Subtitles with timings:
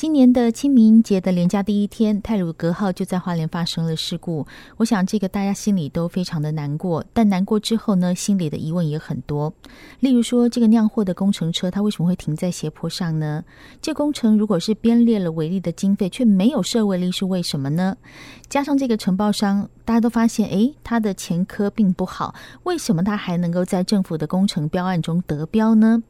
[0.00, 4.46] 今年的清明节的连假第一天，泰鲁格号就在花莲发生了事故。
[4.78, 9.52] 我想这个大家心里都非常的难过，但难过之后呢，心里的疑问也很多。
[9.98, 13.44] 例如说，这个酿货的工程车，它为什么会停在斜坡上呢？
[13.82, 17.98] 这工程如果是编列了违例的经费，却没有设违例，是为什么呢？
[18.50, 22.34] 加上这个承包商，大家都发现，诶，他的前科并不好，
[22.64, 26.02] 为什么他还能够在政府的工程标案中得标呢？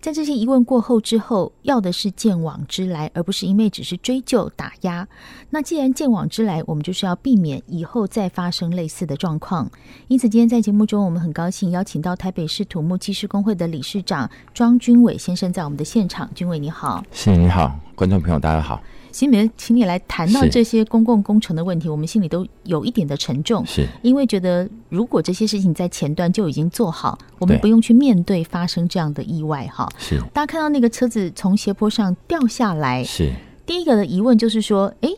[0.00, 5.06] 在这些疑问过后之后，要的是鉴网之来，而不是因为只是追究打压。
[5.50, 9.68] 那既然鉴网之来，我们就是要避免以后再发生类似的状况。
[10.06, 16.32] 因此，今天在节目中，我们很高兴邀请到台北市土木技师工会的理事长庄军伟先生在我们的现场。
[16.34, 18.80] 军伟你好，是你好，观众朋友大家好。
[19.12, 29.88] 新民，请你来谈到这些公共工程的问题，我们心里都有一点的沉重，是因为觉得如果这些事情在前端就已经做好，我们不用去面对发生这样的意外哈。
[29.98, 33.32] 是，大家看到那个车子从斜坡上掉下来，是
[33.66, 35.08] 第一个的疑问就是说，哎，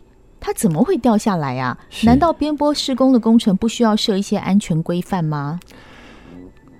[0.41, 1.79] 它怎么会掉下来啊？
[2.05, 5.61] 难道边坡施工的工程不需要设一些安全规范吗？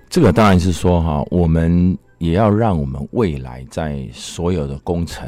[0.09, 5.27] 这个当然是说哈，我们也要让我们未来在所有的工程。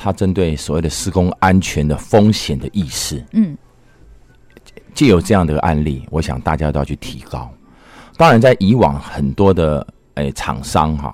[0.00, 3.56] 他针对所谓的施工安全的风险的意识，嗯，
[4.94, 7.50] 借有这样的案例，我想大家都要去提高。
[8.16, 11.12] 当然，在以往很多的诶厂商哈，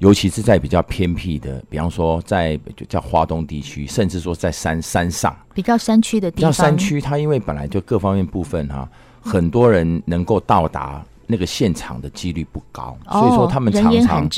[0.00, 5.34] 尤其是在比较偏僻的，比方说在就叫花东地区，甚至说在山山上。
[5.54, 8.86] 比较山区的地方，比较山区，它因为本来就各方面部分哈，
[9.22, 14.28] 很多人能够到达那个现场的几率不高，哦、所以说他们常常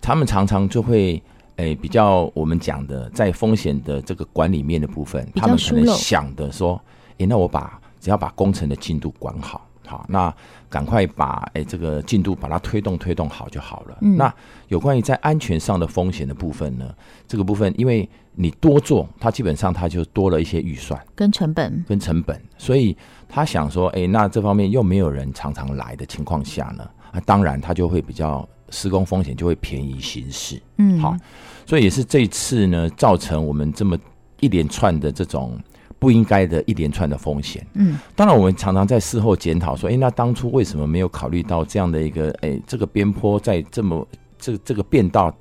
[0.00, 1.22] 他们常常就会。
[1.56, 6.74] 哎、欸，比较我们讲的在风险的这个管理面的部分，他们可能想的说，
[7.12, 10.34] 哎、欸，那我把只要把工程的进度管好，好，那
[10.68, 13.96] 赶快把哎、欸、这个进度把它推动推动好就好了。
[14.00, 14.34] 嗯、那
[14.66, 16.92] 有关于在安全上的风险的部分呢？
[17.28, 22.96] 这个部分，因为你多做，它基本上它就多了一些预算跟成本，跟成本，所以
[23.28, 28.48] 他想说，哎、欸，那这方面又没有人常常来的情况下呢，啊，当然他就会比较。
[28.74, 31.16] 施工风险就会便宜行事，嗯，好，
[31.64, 33.96] 所以也是这一次呢，造成我们这么
[34.40, 35.56] 一连串的这种
[36.00, 45.32] 不应该的一连串的风险，嗯，当然我们常常在事后检讨说，哎，那当初为什么没有考虑到这样的一个，哎，这个边坡在这么这这个变道，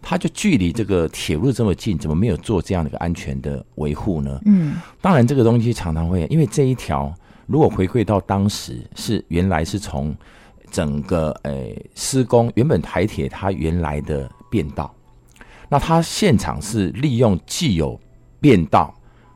[0.00, 4.40] 它就距离这个铁路这么近，怎么没有做这样的一个安全的维护呢？
[4.46, 7.12] 嗯，当然这个东西常常会，因为这一条
[7.46, 10.16] 如果回馈到当时是原来是从。
[10.70, 14.94] 整个诶、欸、施工原本台铁它原来的变道，
[15.68, 17.98] 那它现场是利用既有
[18.40, 18.94] 变道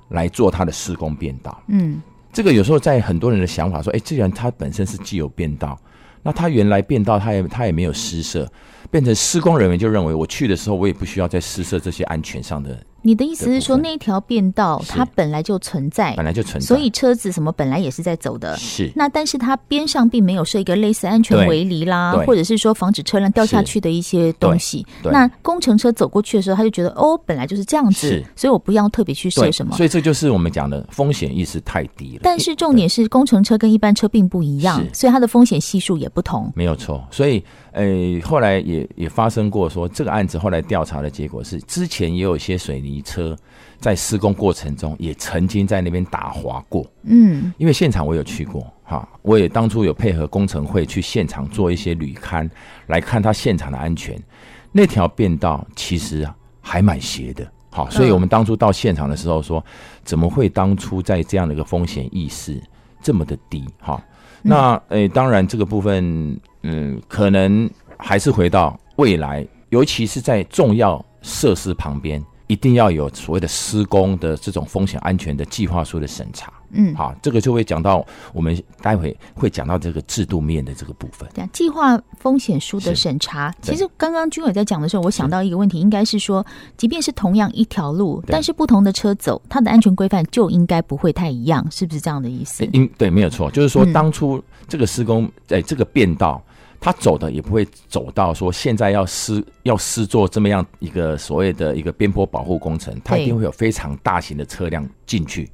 [0.08, 1.62] 来做它的施工变道。
[1.68, 2.00] 嗯，
[2.32, 5.78] 这个有时候在很多人的想法说，哎、欸，既然它本身是既有变道，
[6.22, 8.50] 那它原来变道它也它也没有施设，
[8.90, 12.78] 变成施工人员就认为我去的时候我也不需要再施设这些安全上的。
[13.02, 18.56] 你的意思是说，那一条变道它本来就存在，本来就存在，所以车子什么本来也是在走的。
[18.56, 18.90] 是。
[18.94, 24.86] 那但是它边上并没有设一个类似安全围篱啦，或者是说防止车辆掉下去的一些东西。
[25.04, 29.76] 那工程车走过去的时候，他就觉得哦，本来就是这样子，所以我不要特别去设什么。
[29.76, 32.20] 所以这就是我们讲的风险意识太低了。
[32.22, 36.52] 但是重点是，工程车跟一般车并不一样，所以它的风险系数也不同。
[36.54, 37.06] 没有错。
[37.10, 37.84] 所以，呃，
[38.24, 43.36] 后来也也发生过说，这个案子后来调查的结果是，之前也有一些水泥车。
[43.80, 46.84] 在施工过程中，也曾经在那边打滑过。
[47.04, 52.46] 嗯，因为现场我有去过，哈，我也当初有配合工程会去现场做一些履勘，
[52.88, 54.22] 来看他现场的安全。
[54.70, 56.28] 那条变道其实
[56.60, 59.64] 还蛮斜的，好，所以我们当初到现场的时候说，
[60.04, 62.62] 怎么会当初在这样的一个风险意识
[63.00, 63.64] 这么的低？
[63.80, 63.98] 哈，
[64.42, 67.68] 那诶，当然这个部分，嗯，可能
[67.98, 72.22] 还是回到未来，尤其是在重要设施旁边。
[72.46, 81.28] 一定要有所谓的施工的这种风险安全的计划书的审查，嗯，好，这个就会讲到我们待会会讲到这个制度面的这个部分。
[81.32, 86.44] 对，计划风险书的审查，其实刚刚军伟在讲的时候，我想到一个问题，应该是说，
[86.76, 92.64] 即便是同样一条路，但是不同的车走，它的安全规范就应该不会太一样，是不是这样的意思？
[92.72, 96.42] 应对，没有错，就是说当初这个施工在这个变道。
[96.80, 105.50] 他走的也不会走到说现在要施要施做这么样一个所谓的一个边坡保护工程，它一定会有非常大型的车辆进去。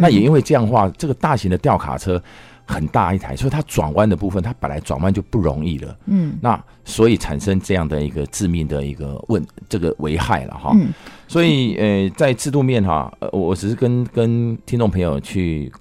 [0.00, 2.22] 那也因为这样的话，这个大型的吊卡车
[2.66, 5.98] 很大一台，所以它转弯的部分，它本来转弯就不容易了。
[6.06, 10.76] 嗯，那所以产生这样的一个致命的一个问这个危害了哈。
[11.26, 15.72] 所以呃，在制度面哈，呃，我只是跟跟听众朋友去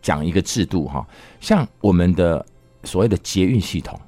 [0.00, 1.04] 讲一个制度哈，
[1.40, 2.44] 像我们的
[2.84, 3.98] 所谓的捷运系统。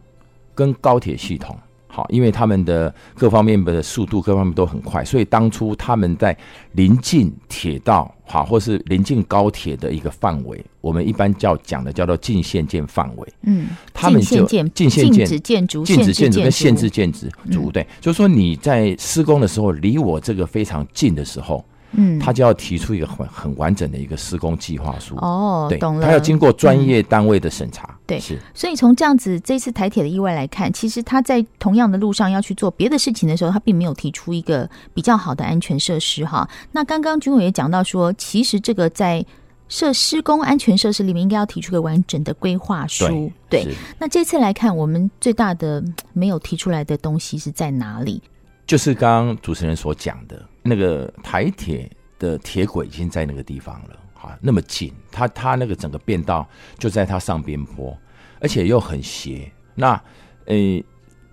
[0.54, 1.56] 跟高铁系统
[1.86, 6.34] 好，因为他们的各方面的速度各方面都很快，所以当初他们在
[6.72, 13.28] 临近铁道好，或是临近高铁的一个范围，我们一般叫讲的叫做禁限建范围。
[13.42, 21.62] 嗯，他们就禁限建、禁止建筑、禁止建筑跟限制建筑，对，就是说你在施工的时候离我这个非常近的时候。
[21.92, 26.06] 嗯，他就要提出一个很很完整的一个施工计划书哦，对，懂了。
[26.06, 28.38] 他要经过专业单位的审查，嗯、对，是。
[28.54, 36.48] 所以从这样子这次台铁的意外来看，其实他在同样的路上要去做别的事情的时候，他并没有提出一个比较好的安全设施哈。
[36.70, 39.24] 那刚刚军委也讲到说，其实这个在
[39.68, 43.64] 设施工安全设施里面应该要提出个完整的规划书，对。
[43.64, 48.22] 对，那这次来看，我们最大的没有提出来的东西是在哪里？
[48.66, 56.46] 就是刚刚主持人所讲的那个台铁的铁轨已经在那个地方了，哈，那么近，它它那个整个变道
[56.78, 57.96] 就在它上边坡，
[58.40, 59.50] 而且又很斜。
[59.74, 60.00] 那，
[60.46, 60.54] 呃，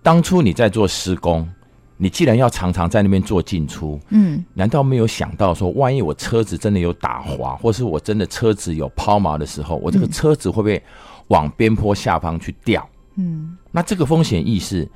[0.02, 1.48] 当初你在做施工，
[1.98, 10.81] 你既然要常常在那边做进出，嗯，难道没有想到说，万一我车子真的有打滑，或是我真的车子有抛锚的时候，我这个车子会不会
[11.28, 12.90] 往边坡下方去掉？
[13.16, 14.90] 嗯，那这个风险意识，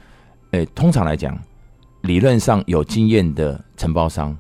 [0.52, 1.38] 呃，通常来讲。
[2.04, 4.38] 理论上有经验的承包商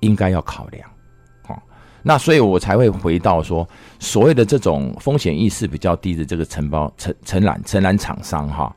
[0.00, 0.88] 应该要考量，
[1.46, 1.62] 好，
[2.02, 3.66] 那所以我才会回到说，
[4.00, 8.74] 所谓的这种风险意识比较低的这个承包承承揽承揽厂商哈，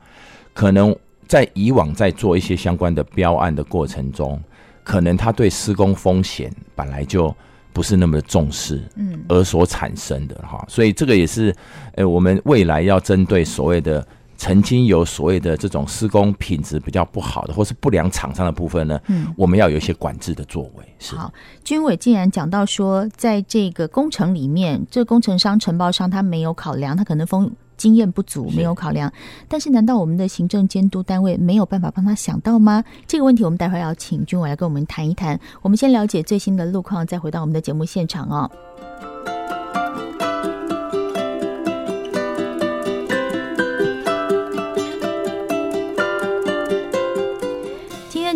[0.54, 0.94] 可能
[1.26, 4.40] 在以往在做一些相关的标案的过程中，
[4.84, 7.34] 可能他对施工风险本来就
[7.72, 11.52] 不是那么的重视，嗯，而所产生的哈，所以这个也是，
[11.96, 14.06] 呃，我们未来要针对所谓的。
[14.38, 20.94] 曾经有所谓的这种施工品质比较不好的，或是不良厂商的部分呢，嗯，我们要有一些管制的作为。
[21.00, 21.16] 是。
[21.16, 21.30] 好，
[21.64, 29.12] 军委既然讲到说，在这个工程里面，这个工程商承包商他没有考量，他可能风经验不足，没有考量。
[29.48, 32.84] 但是，难道我们的行政监督单位没有办法帮他想到吗？
[33.08, 35.38] 这个问题，我们待会儿要请军委来跟我们谈一谈。
[35.62, 38.48] 我们先了解最新的路况，再回到我们的节目现场哦。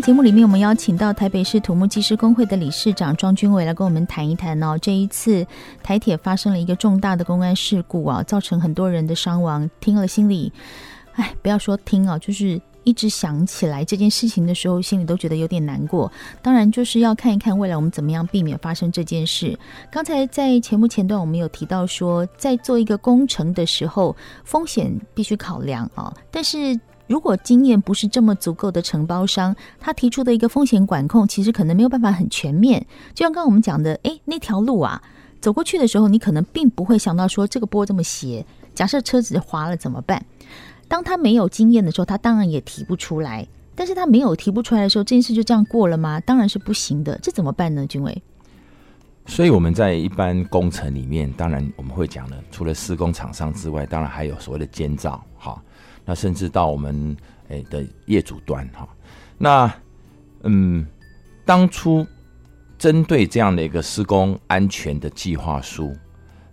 [0.02, 4.76] 节目里面，我们邀请到台北市土木技师工会的理事长庄军伟来跟我们谈一谈哦。
[4.78, 5.46] 这一次
[5.81, 9.70] 台铁发生了一个重大的公安事故啊，造成很多人的伤亡。
[9.78, 10.52] 听了心里，
[11.12, 16.10] 哎，不要说听啊，就是一直想起来这件事情的时候，心里都觉得有点难过。
[16.43, 19.56] 当然，就是要看一看未来我们怎么样避免发生这件事。
[19.88, 26.77] 刚才在节目前段，我们有提到说，在做一个工程的时候，风险必须考量啊，但是。
[27.06, 32.87] 如果经验不是这么足够的承包商，他提出的一个风险管控，其实可能没有办法很全面。
[33.15, 35.03] 就像刚刚我们讲的，诶，那条路啊，
[35.41, 40.25] 走过去的时候，你可能并不会想到说这个坡这么斜，假设车子滑了怎么办？
[40.89, 43.47] 当他没有经验的时候，他当然也提不出来。
[43.75, 46.21] 但是他没有提不出来的时候，这件事就这样过了吗？
[46.21, 47.19] 当然是不行的。
[47.23, 48.23] 这怎么办呢，军伟？
[49.25, 55.63] 所以我们在一般工程里面，当然我们会讲了，除了施工厂商之外，当然还有所谓的监造，哈。
[56.05, 57.17] 那甚至到我们
[57.49, 58.89] 诶的业主端哈，
[59.39, 59.73] 那
[60.43, 60.87] 嗯，
[61.44, 62.06] 当初
[62.77, 65.94] 针对这样的一个施工安全的计划书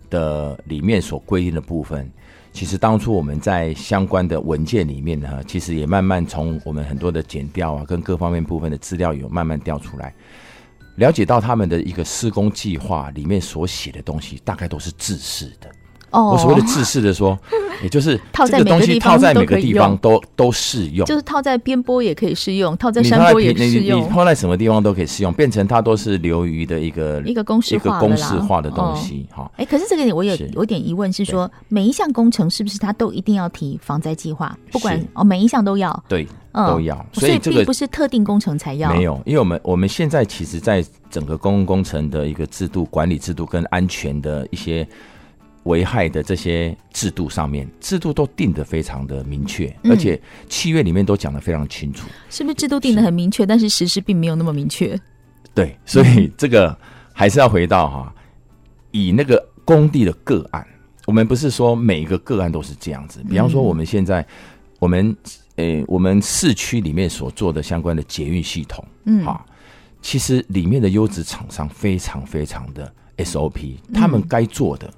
[0.08, 2.08] 的里面所规定的部分，
[2.52, 10.14] 其实当初我们在相关的文件里面呢，其实也慢慢从我们很多的检调啊，跟各方面部分的资料有慢慢调出来，
[10.96, 15.68] 了解到他们的一个施工计划里面所写的东西，大概都是制式的。
[16.10, 17.38] 哦，我所谓的制式的说，
[17.82, 29.50] 也就是这个东西套在每个地方都都适用，就是套在边坡也可以适用，套在山坡也适用，你套在什么地方都可以适用，变成它都是流于的一个一个公式化一个公式化的东西哈。
[29.56, 34.56] 哎，可是这个我有有点疑问，是说每一项工程是不是它都一定要提防灾计划？
[34.72, 37.06] 不管哦，每一项都要，对，都要。
[37.12, 44.86] 所以这个不是特定工程才要，没有，因为我们我们现在其实在整个公共工程的一个制度管理制度跟安全的一些。
[45.64, 52.08] 危害的这些制度上面，制度都定得非常的明确，而且契约里面都讲得非常清楚。
[52.30, 54.98] 是不是制度定得很明确，但是实施并没有那么明确？
[55.54, 56.76] 对，所以这个
[57.12, 58.14] 还是要回到哈，
[58.90, 60.66] 以那个工地的个案，
[61.06, 63.22] 我们不是说每一个个案都是这样子。
[63.28, 64.26] 比方说，我们现在
[64.78, 65.14] 我们
[65.56, 69.44] 诶，我们市区里面所做的相关的捷运系统，嗯，哈，
[70.00, 74.90] 其实里面的优质厂商非常非常的 SOP，他们该做的。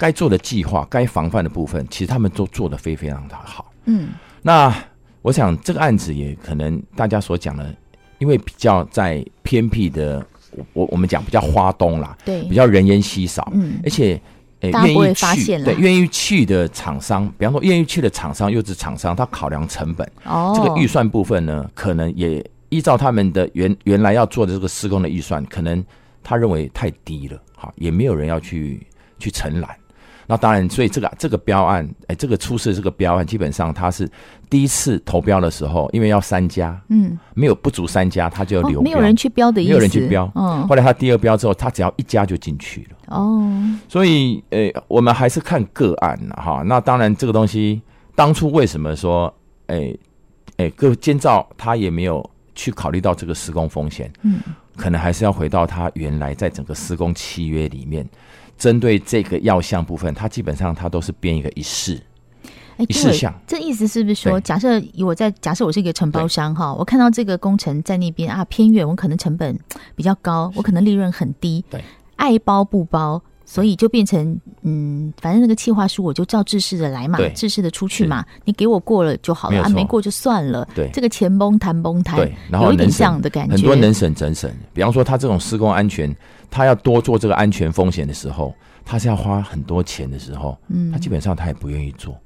[0.00, 3.70] 该做的计划、该防范的部分，其实他们都做得非非常的好。
[3.84, 4.08] 嗯，
[4.40, 4.74] 那
[5.20, 7.74] 我想这个案子也可能大家所讲的，
[8.18, 10.24] 因为比较在偏僻的，
[10.72, 14.18] 我我们讲比较花东啦，对，比较人烟稀少，嗯，而且
[14.60, 25.84] 诶愿意去，对，愿意去的厂商，比方说愿意去的厂商，优质厂商，他考量成本，哦，这个预算部分呢，可能也依照他们的原原来要做的这个施工的预算，可能
[26.22, 28.86] 他认为太低了，哈，也没有人要去
[29.18, 29.76] 去承揽。
[30.30, 34.08] 那当然，所以这个这个标案，哎，这个出事这个标案，基本上它是
[34.48, 40.30] 第一次投标的时候，因为要三家，嗯，没有不足三家，他就留标，没有人去标的意思，没有人去标。
[40.36, 42.96] 嗯，后来他第二标之后，他只要一家就进去了。
[43.08, 43.50] 哦，
[43.88, 46.62] 所以，哎，我们还是看个案哈。
[46.64, 47.82] 那当然，这个东西
[48.14, 49.34] 当初为什么说，
[49.66, 49.92] 哎，
[50.58, 54.38] 哎，各监造他也没有去考虑到这个施工风险，嗯，
[54.76, 58.08] 可能还是要回到他原来在整个施工契约里面。
[58.60, 62.00] 针对这个药项部分，它基本上它都是编一个一式，
[62.76, 63.34] 欸、一式项。
[63.46, 69.58] 这意思是不是说，假设我在假设我是一个承包商哈，我看到这个工程在那边啊偏远，我可能成本
[69.96, 71.82] 比较高，我可能利润很低，对，
[72.16, 73.20] 爱包不包。
[73.46, 80.68] 所以就变成嗯，反正那个企划书我就照制式的来嘛，制式的出去嘛，你给我过了就好了，啊没过就算了。
[80.72, 83.54] 对，这个钱崩谈崩谈，对，然后有一点这样的感觉。
[83.56, 86.14] 很多能省则省，比方说他这种施工安全，
[86.50, 88.54] 他要多做这个安全风险的时候，
[88.84, 92.18] 他是要花很多钱的时候，嗯，他基本上他也不愿意做。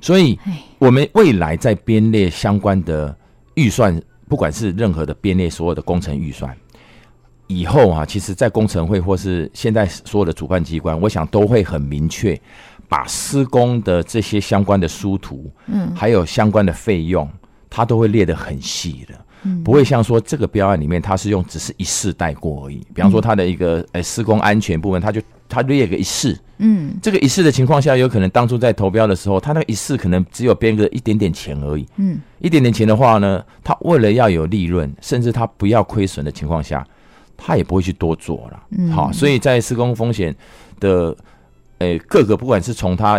[0.00, 0.38] 所以，
[0.78, 3.14] 我们未来在编列相关的
[3.54, 6.56] 预算，不管是任何的编列所有的工程预算。
[7.46, 12.40] 以后啊，其实，在工程会或是现在所有的主办机关，我想都会很明确，
[12.88, 17.28] 把施工的这些相关的书图，嗯，还有相关的费用，
[17.68, 22.84] 它都会列得很细的，嗯，不会像说这个标案里面，它是用只是一试带过而已。
[22.94, 36.86] 比方说，它的一个呃施工安全部分，它就它列个一试，嗯，这个一试的情况下，有可能当初在投标的时候，它那个一试可能只有编个一点点钱而已，嗯，一点点钱的话呢，它为了要有利润，甚至它不要亏损的情况下。
[37.42, 40.36] 他也不会去多做了，嗯，好，所以在施工风险
[40.78, 41.16] 的，
[41.78, 43.18] 诶，各个不管是从他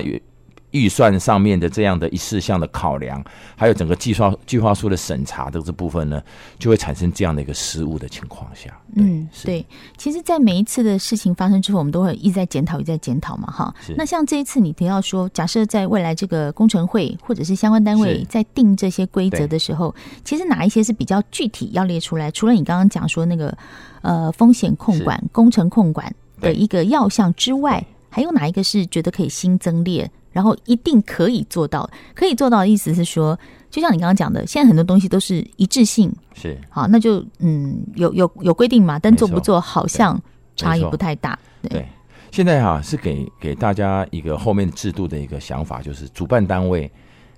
[0.71, 3.23] 预算上面的这样的一事项的考量，
[3.55, 6.21] 还有整个计划计划书的审查的这部分呢，
[6.57, 8.69] 就会产生这样的一个失误的情况下。
[8.95, 9.65] 嗯，对，
[9.97, 13.73] 其实，在每一次的事情发生之后，我们都会一直在检讨，一再检讨嘛，哈。
[13.95, 22.29] 那像这一次你提到说，假设在未来这个工程会或者是相关单位在定这些规则的时候，其实哪一些是比较具体要列出来？
[22.31, 23.57] 除了你刚刚讲说那个。
[24.03, 31.89] 呃，风险控管、工程控管的一个要项之外，还有哪一个是觉得可以新增列，然后一定可以做到？
[32.13, 33.37] 可以做到的意思是说，
[33.69, 40.19] 就像你刚刚讲的，现在很多东西都是一致性，是好，那就嗯，有有有规定嘛，但做不做好像
[40.55, 41.37] 差异不太大。
[41.61, 41.87] 对，对，
[42.31, 46.89] 现在哈、啊、是给给大家一个后面制度的一个想法，就是主办单位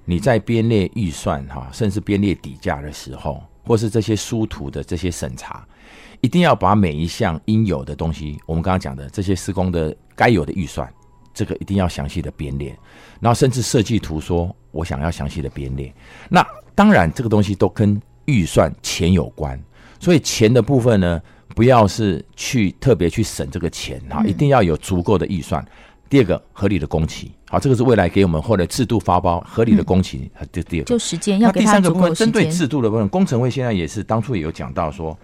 [0.06, 5.66] 你在编列预算哈，甚至编列底价的时候，或是这些书图的这些审查。
[6.22, 10.90] 一定要把每一项应有的东西，我们刚刚讲的这些施工的该有的预算，
[11.34, 12.78] 这个一定要详细的编列，
[13.20, 15.94] 然后甚至设计图说，我想要详细的编列。
[16.30, 19.60] 那当然，这个东西都跟预算钱有关，
[20.00, 21.22] 所以钱的部分呢，
[21.56, 25.66] 不要是去特别去省这个钱哈，一定要有足够的预算。
[26.10, 30.30] 第二个，合理的工期，好，这个是未来给我们或者制度发包合理的工期。
[30.52, 35.18] 这第二个，就时间要第三个部分，针对制度的部分，工程会现在也是当初也有讲到说。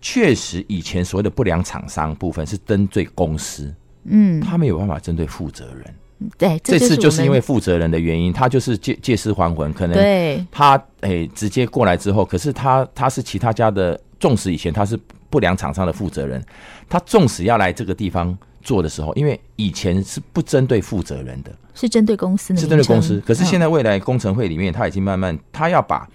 [0.00, 3.72] 确实，以前所谓的不良厂商部分是针对公司，
[4.04, 5.94] 嗯，他没有办法针对负责人。
[6.38, 14.96] 对，这次就是因为负责人的原因，他就是借借尸还魂，可能对他诶直接过来之后，可是他他是其他家的，纵使以前他是
[15.28, 16.40] 不良厂商的负责人，
[16.88, 23.20] 他纵使要来这个地方做的时候，因为以前是不针对负责人的，是针对公司的，是针对公司。
[23.26, 26.08] 可是现在未来工程会里面，他已经慢慢，他要把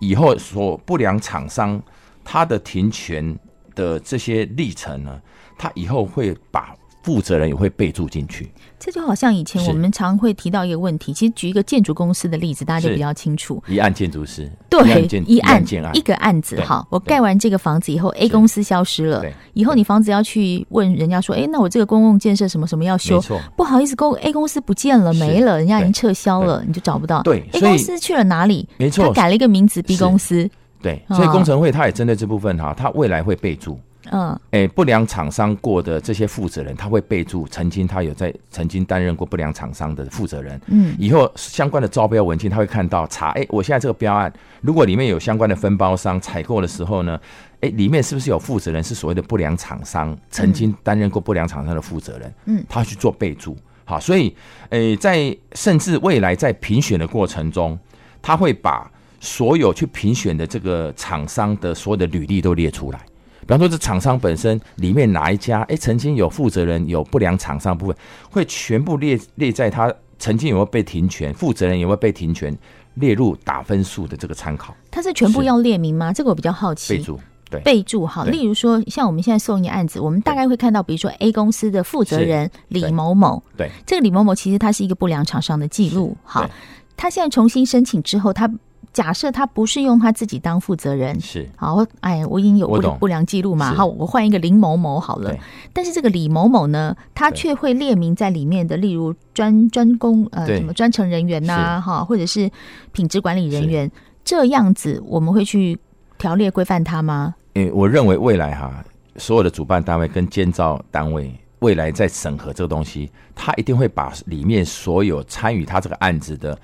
[0.00, 1.80] 以后所不良厂商
[2.24, 3.38] 他的停权
[3.76, 5.22] 的这些历程呢，
[5.56, 6.74] 他以后会把。
[7.04, 11.12] 负责人也会备注进去，这就好像以前我们常会提到一个问题。
[11.12, 13.62] 其实举一个建筑公司的例子，大家就比较清楚。
[13.68, 16.56] 一案建筑师，对，一案一案一个案子。
[16.62, 19.22] 哈，我盖完这个房子以后，A 公司消失了。
[19.52, 23.22] 以后你房子要去问人家说：“哎，那我这个公共建设什么什么要修？”
[23.54, 27.22] 不好意思，公 A 公司不见了，没了，人家已经撤销了，你就找不到。
[27.22, 28.66] 对，A 公司去了哪里？
[28.78, 30.48] 没错，他改了一个名字，B 公司。
[30.80, 33.78] 对，所以工程会他也针对这部分哈，他未来会备注。
[34.10, 40.60] 嗯，哎、欸，不良厂商过的这些负责人，他会备注曾经他有在曾经担任过不良厂商的负责人。
[40.66, 47.18] 嗯，以后相关的招标文件，他会看到查，哎、欸，我现在这个标案，如果里面有相关的分包商采购的时候呢，
[47.60, 52.34] 哎、欸，里面是不是有负责人是所谓的不良厂商，曾经担任过不良厂商的负责人？
[52.46, 53.56] 嗯，他去做备注。
[53.86, 54.34] 好，所以，
[54.70, 57.78] 哎、欸，在甚至未来在评选的过程中，
[58.22, 63.00] 他会把所有去评选的这个厂商的所有的履历都列出来。
[63.44, 67.96] 比方说，这厂商本身里面哪一家，哎，曾经有负责人有不良厂商部分，
[68.30, 72.56] 会全部列列在他曾经有没有被停权，负责人有没有被停权，
[72.94, 74.74] 列入打分数的这个参考。
[74.90, 76.12] 他是全部要列明吗？
[76.12, 76.96] 这个我比较好奇。
[76.96, 77.20] 备注，
[77.50, 78.24] 对，备注好。
[78.24, 86.16] 例如说，像我们现在送一案子，我们大概会看到，比如说 A 公司的负责人李某某，对，这个李某某其实他是一个不良厂商的记录。
[86.24, 86.48] 好，
[86.96, 88.50] 他现在重新申请之后，他。
[88.94, 91.46] 假设他不是用他自己当负责人，是。
[91.56, 95.36] 好，哎，我已经有不不良记录嘛，好，我换一个林某某好了。
[95.72, 102.48] 但是这个李某某呢，他却会列明在里面的，例如专专工呃什么专程人员呐，哈，或者是
[102.92, 103.90] 品质管理人员
[104.24, 105.76] 这样子，我们会去
[106.16, 107.34] 条列规范他吗？
[107.54, 108.84] 诶，我认为未来哈，
[109.16, 116.56] 所有的主办单位跟监造单位未来在审核这个东西，他一定会把里面所有参与他这个案子的。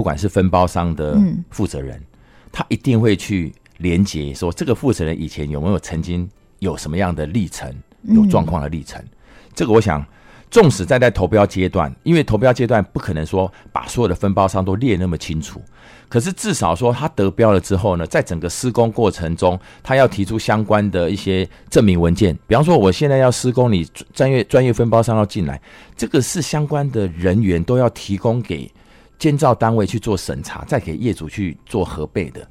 [0.00, 2.06] 不管是分包商的负责人，嗯、
[2.50, 6.26] 他一定会去连接说，这个负责人以前有没有曾经
[6.60, 7.70] 有什么样的历程，
[8.04, 8.98] 有状况的历程。
[9.02, 9.08] 嗯、
[9.54, 10.02] 这个我想，
[10.50, 15.60] 纵使在在投标阶段，因为投标阶段不可能说把所有的分包商都列那么清楚，
[16.08, 22.34] 可是至少说他得标了之后呢，在整个施工过程中，他要提出相关的一些证明文件。
[22.46, 23.84] 比方说，我现在要施工，你
[24.14, 25.60] 专业专业分包商要进来，
[25.94, 28.72] 这个是相关的人员都要提供给。
[29.20, 32.44] 建造单位去做审查，再给业主去做核备的。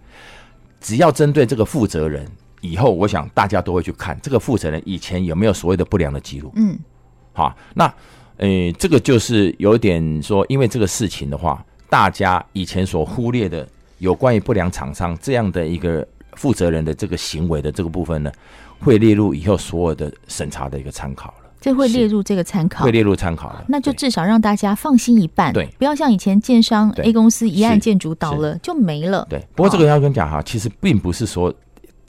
[0.79, 2.25] 只要针对这个负责人，
[2.61, 6.53] 以后我想大家都会去看这个负责人以前有没有所谓的不良的记录。
[6.55, 6.77] 嗯，
[7.33, 7.85] 好，那
[8.37, 18.31] 诶、呃，这个就是有点说，因为这个事情的话，大家以前所忽略的有关于不良厂商这样的一个负责人的这个行为的这个部分呢，
[18.79, 21.33] 会列入以后所有的审查的一个参考。
[21.61, 25.51] 这会列入这个参考，会列入参考的，那就至少让大家放心一半。
[25.51, 29.27] 对，不要像以前建商 A 公司一案建筑倒了就没了。
[29.29, 31.53] 对，不过这个要跟你讲哈，其实并不是说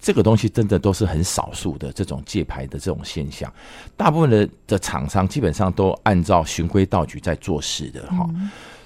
[0.01, 3.53] 这个东西真的都是很少数的这种借牌的这种现象，
[3.97, 8.25] 大部分的的厂商基本上都按照循规蹈矩在做事的哈。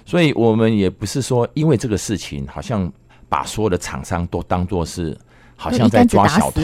[0.06, 2.90] 所以我们也不是说因为这个事情，好像
[3.28, 5.14] 把所有的厂商都当做是
[5.56, 6.62] 好像在抓小偷，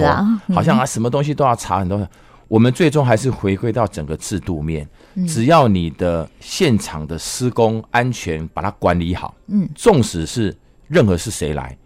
[0.55, 2.09] 好像啊什么东西都要查很多。
[2.51, 4.85] 我们最终还是回归到整个制度面，
[5.29, 10.53] 只要你的现场的施工安全把它管理好，嗯，纵使是
[10.89, 11.79] 任何是谁来，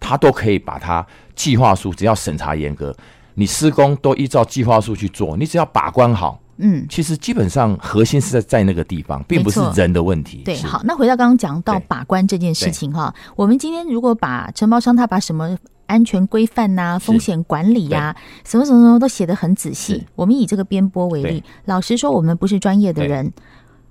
[0.00, 1.06] 他都可以把它
[1.36, 2.92] 计划书，只要审查严格，
[3.34, 10.42] 你施工都依照计划书去做，你只要把关好，嗯，其实基本上核心是在在那个地方，并不是人的问题。
[10.44, 15.56] 对，好，那回到刚刚讲到把关这件事情哈，我们今天如果把承包商他把什么？
[15.90, 20.06] 安全规范呐，风险管理呀、啊，什么什么什么都写得很仔细。
[20.14, 23.32] 我们以这个边坡为例，老实说，我们不是专业的人。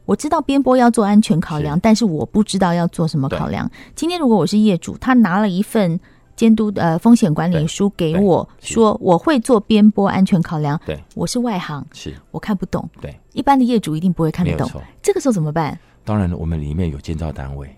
[0.05, 3.69] 我知道边坡要做安全考量，但是我不知道要做什么考量。
[3.93, 5.99] 今天如果我是业主，他拿了一份
[6.35, 10.79] 监督呃风险管理书给我，说我会做边坡安全考量。
[10.85, 12.89] 对，我是外行，是我看不懂。
[13.01, 14.67] 对，一般的业主一定不会看得懂。
[15.03, 15.77] 这个时候怎么办？
[16.03, 17.69] 当然，我们里面有建造单位。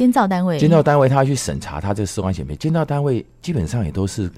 [0.00, 2.56] 监造单位，监造单位他要去审查他这个施工险配。
[2.56, 4.30] 监造单位基本上也都是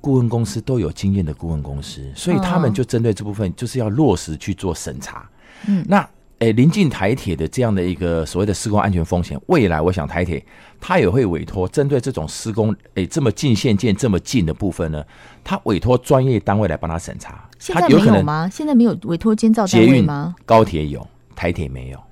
[0.00, 5.24] 顾问公司，都有经验的顾问公司，所以他们就针对这部分就是要落实去做审查。
[5.68, 6.04] 嗯，那
[6.40, 10.44] 诶，临近台铁的这样的一个所谓的施工安全风险，未来我想台铁
[10.80, 15.04] 他也会委托针对这种施工诶这么近线件这么近的部分呢，
[15.44, 17.48] 他委托专业单位来帮他审查。
[17.60, 18.50] 现在没有吗？
[18.52, 20.34] 现在没有委托监造单位吗？
[20.44, 22.05] 高铁有，台铁没有。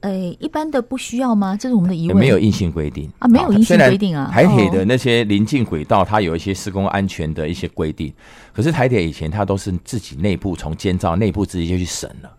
[0.00, 1.56] 呃，一般的不需要吗？
[1.56, 2.16] 这是我们的疑问。
[2.16, 4.30] 没有硬性规定啊，没有硬性规定啊。
[4.32, 8.12] 台铁的那些临近轨道，它有一些施工安全的一些规定。
[8.52, 12.30] 可是台铁以前它都是自己内部从监造内部直接就去审了。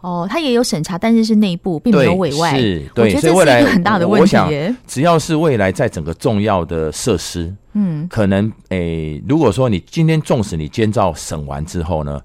[0.00, 2.58] 哦，它也有审查，但是是内部，并没有委外。
[2.58, 4.22] 是，对，所以未来很大的问题。
[4.22, 4.50] 我想，
[4.86, 12.18] 只要是未来在整个重要的设施，嗯，可能诶、欸，如果说你今天纵使你监造审完之后呢，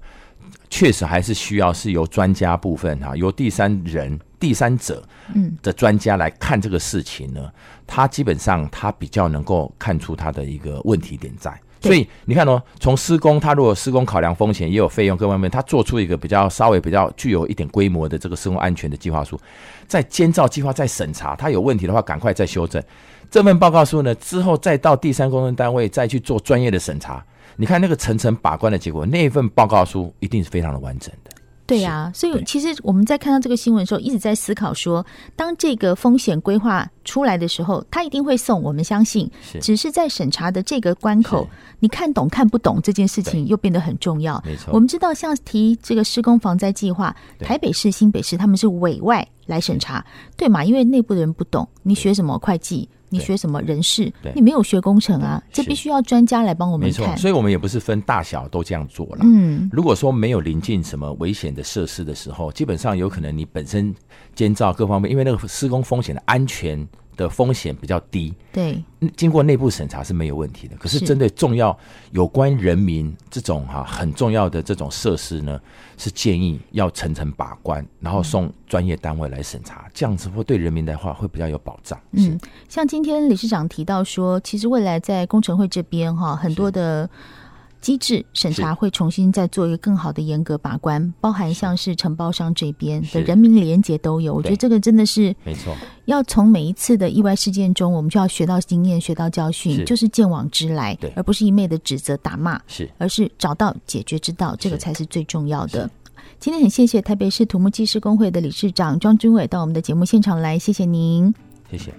[0.70, 5.02] 确实还是需要是由专家部分哈，由第三人、第三者
[5.34, 7.50] 嗯的专家来看这个事情呢，
[7.86, 11.52] 他基本上他比较能够看出他的一个问题点在。
[11.82, 19.38] 所以你看哦，从施工，他如果施工考量风险也有费用各方面，他做出一个比较稍微比较具有一点规模的这个施工安全的计划书，
[19.86, 22.82] 在监造计划再审查，他有问题的话，赶快再修正
[23.30, 27.24] 这份报告书呢，之后再到第三公证单位再去做专业的审查。
[27.56, 31.25] 你看那个层层把关的结果，那份报告书一定是非常的完整的。
[31.66, 38.62] 对呀、啊，所以其实我们在看到这个新闻的时候，一直在思考说，当这个风险规划出来的时候，他一定会送。
[38.62, 41.46] 我们相信，只是在审查的这个关口，
[41.80, 44.42] 你看懂看不懂这件事情又变得很重要。
[44.46, 50.04] 没错，我们知道，像提这个施工防灾计划，台北市、新北市他们是委外来审查，
[50.36, 50.64] 对嘛？
[50.64, 52.88] 因为内部的人不懂，你学什么会计？
[53.16, 54.12] 你学什么人事？
[54.34, 57.00] 你没有学工程啊，这必须要专家来帮我们看。
[57.00, 59.18] 没错，所以我们也不是分大小都这样做了。
[59.22, 63.94] 嗯，如果说没有临近什么危险的设施的时候，基本上有可能你本身
[64.34, 66.86] 建造各方面，因为那个施工风险的安全。
[67.16, 68.82] 的风险比较低，对，
[69.16, 70.76] 经过内部审查是没有问题的。
[70.76, 71.76] 可是针对重要
[72.12, 75.60] 有关人民这种哈很重要的这种设施呢，
[75.96, 81.98] 是建议要层层把关，然后送专业单位来审查，这样子会对人民的话会比较有保障。
[82.12, 87.08] 嗯，像今天理事长提到说，其实未来在工程会这边哈很多的。
[87.80, 94.34] 机制审查会重新再做一个更好的严格把关，包含像是承包商这边的人民连结都有。
[94.34, 105.88] 我觉得这个真的是没错，要从每一次的意外事件中，我们就要学到经验、学到教训，就是见往知来，而不是一昧的指责打骂，是，而是找到解决之道，这个才是最重要的。
[106.40, 111.32] 今天很谢谢台北市土木技师工会的理事长庄君伟到我们的节目现场来，谢谢您，
[111.70, 111.94] 谢谢。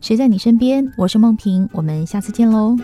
[0.00, 0.92] 谁在你身边？
[0.96, 2.76] 我是梦萍，我们下次见喽。